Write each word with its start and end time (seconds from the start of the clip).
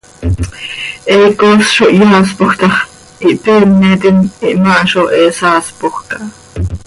He 1.07 1.15
icoos 1.25 1.65
zo 1.75 1.85
hyaaspoj 1.97 2.51
tax, 2.63 2.75
ihpeemetim, 3.31 4.17
ihmaa 4.53 4.79
zo 4.95 5.03
he 5.13 5.21
saaspoj 5.41 5.95
caha. 6.09 6.27